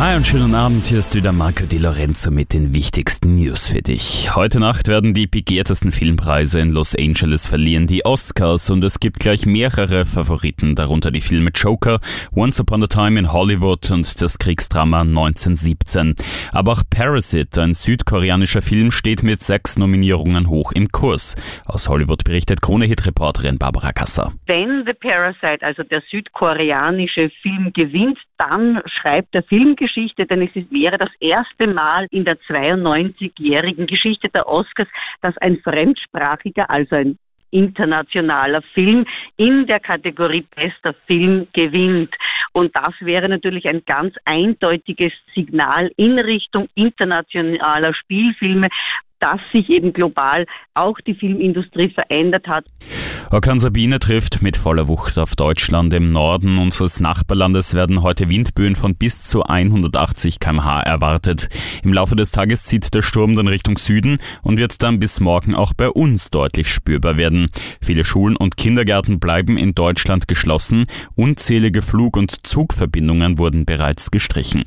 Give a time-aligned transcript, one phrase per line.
[0.00, 3.82] Hi und schönen Abend, hier ist wieder Marco Di Lorenzo mit den wichtigsten News für
[3.82, 4.34] dich.
[4.34, 9.20] Heute Nacht werden die begehrtesten Filmpreise in Los Angeles verlieren, die Oscars, und es gibt
[9.20, 12.00] gleich mehrere Favoriten, darunter die Filme Joker,
[12.34, 16.14] Once Upon a Time in Hollywood und das Kriegsdrama 1917.
[16.52, 21.36] Aber auch Parasite, ein südkoreanischer Film, steht mit sechs Nominierungen hoch im Kurs.
[21.66, 24.32] Aus Hollywood berichtet Krone-Hit-Reporterin Barbara Kasser.
[24.46, 30.96] Wenn The Parasite, also der südkoreanische Film, gewinnt, dann schreibt der Filmgeschichte, denn es wäre
[30.96, 34.88] das erste Mal in der 92-jährigen Geschichte der Oscars,
[35.20, 37.18] dass ein fremdsprachiger, also ein
[37.50, 39.04] internationaler Film
[39.36, 42.14] in der Kategorie bester Film gewinnt.
[42.52, 48.68] Und das wäre natürlich ein ganz eindeutiges Signal in Richtung internationaler Spielfilme,
[49.20, 52.64] dass sich eben global auch die Filmindustrie verändert hat.
[53.30, 55.92] Orkan Sabine trifft mit voller Wucht auf Deutschland.
[55.92, 61.48] Im Norden unseres Nachbarlandes werden heute Windböen von bis zu 180 kmh erwartet.
[61.84, 65.54] Im Laufe des Tages zieht der Sturm dann Richtung Süden und wird dann bis morgen
[65.54, 67.48] auch bei uns deutlich spürbar werden.
[67.80, 70.86] Viele Schulen und Kindergärten bleiben in Deutschland geschlossen.
[71.14, 74.64] Unzählige Flug- und Zugverbindungen wurden bereits gestrichen.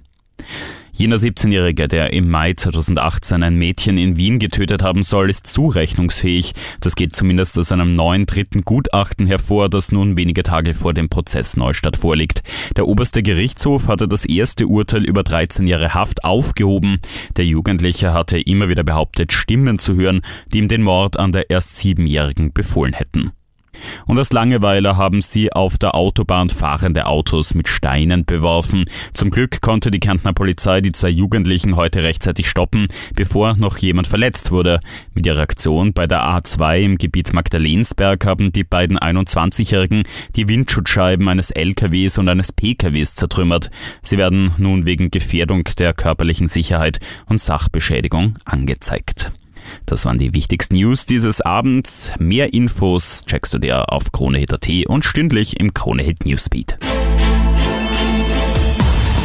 [0.96, 6.54] Jener 17-Jährige, der im Mai 2018 ein Mädchen in Wien getötet haben soll, ist zurechnungsfähig.
[6.82, 11.10] Das geht zumindest aus einem neuen dritten Gutachten hervor, das nun wenige Tage vor dem
[11.10, 12.44] Prozess Neustadt vorliegt.
[12.78, 17.00] Der oberste Gerichtshof hatte das erste Urteil über 13 Jahre Haft aufgehoben.
[17.38, 20.22] Der Jugendliche hatte immer wieder behauptet, Stimmen zu hören,
[20.54, 23.32] die ihm den Mord an der erst Siebenjährigen befohlen hätten.
[24.08, 28.86] Und aus Langeweile haben sie auf der Autobahn fahrende Autos mit Steinen beworfen.
[29.14, 34.08] Zum Glück konnte die Kärntner Polizei die zwei Jugendlichen heute rechtzeitig stoppen, bevor noch jemand
[34.08, 34.80] verletzt wurde.
[35.14, 40.04] Mit ihrer Aktion bei der A2 im Gebiet Magdalensberg haben die beiden 21-Jährigen
[40.36, 43.70] die Windschutzscheiben eines LKWs und eines PKWs zertrümmert.
[44.02, 49.32] Sie werden nun wegen Gefährdung der körperlichen Sicherheit und Sachbeschädigung angezeigt.
[49.86, 52.12] Das waren die wichtigsten News dieses Abends.
[52.20, 56.78] Mehr Infos checkst du dir auf KroneHit.at und stündlich im KroneHit Newsbeat.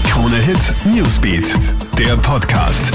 [0.04, 1.54] KroneHit Newsbeat,
[1.98, 2.92] der Podcast.